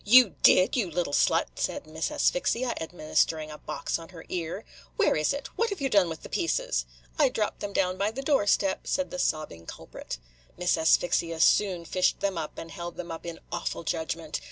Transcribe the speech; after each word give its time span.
"You 0.03 0.31
did, 0.41 0.75
you 0.75 0.89
little 0.89 1.13
slut?" 1.13 1.45
said 1.59 1.85
Miss 1.85 2.09
Asphyxia, 2.09 2.73
administering 2.81 3.51
a 3.51 3.59
box 3.59 3.99
on 3.99 4.09
her 4.09 4.25
ear. 4.29 4.65
"Where 4.95 5.15
is 5.15 5.31
it? 5.31 5.45
what 5.57 5.69
have 5.69 5.79
you 5.79 5.89
done 5.89 6.09
with 6.09 6.23
the 6.23 6.27
pieces?" 6.29 6.87
"I 7.19 7.29
dropped 7.29 7.59
them 7.59 7.71
down 7.71 7.99
by 7.99 8.09
the 8.09 8.23
doorstep," 8.23 8.87
said 8.87 9.11
the 9.11 9.19
sobbing 9.19 9.67
culprit. 9.67 10.17
Miss 10.57 10.75
Asphyxia 10.75 11.39
soon 11.39 11.85
fished 11.85 12.19
them 12.19 12.35
up, 12.35 12.57
and 12.57 12.71
held 12.71 12.97
them 12.97 13.11
up 13.11 13.27
in 13.27 13.37
awful 13.51 13.83
judgment. 13.83 14.39